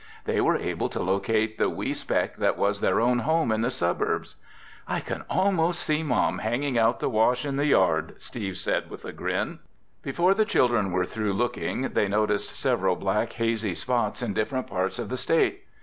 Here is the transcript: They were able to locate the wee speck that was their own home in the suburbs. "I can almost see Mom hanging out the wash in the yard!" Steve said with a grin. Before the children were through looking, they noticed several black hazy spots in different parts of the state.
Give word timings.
They 0.25 0.41
were 0.41 0.57
able 0.57 0.89
to 0.89 0.99
locate 1.03 1.59
the 1.59 1.69
wee 1.69 1.93
speck 1.93 2.37
that 2.37 2.57
was 2.57 2.81
their 2.81 2.99
own 2.99 3.19
home 3.19 3.51
in 3.51 3.61
the 3.61 3.69
suburbs. 3.69 4.35
"I 4.87 4.99
can 4.99 5.23
almost 5.29 5.79
see 5.79 6.01
Mom 6.01 6.39
hanging 6.39 6.75
out 6.75 6.99
the 6.99 7.07
wash 7.07 7.45
in 7.45 7.55
the 7.57 7.67
yard!" 7.67 8.15
Steve 8.19 8.57
said 8.57 8.89
with 8.89 9.05
a 9.05 9.11
grin. 9.13 9.59
Before 10.01 10.33
the 10.33 10.43
children 10.43 10.91
were 10.91 11.05
through 11.05 11.33
looking, 11.33 11.89
they 11.89 12.07
noticed 12.07 12.55
several 12.55 12.95
black 12.95 13.33
hazy 13.33 13.75
spots 13.75 14.23
in 14.23 14.33
different 14.33 14.65
parts 14.65 14.97
of 14.97 15.09
the 15.09 15.17
state. 15.17 15.65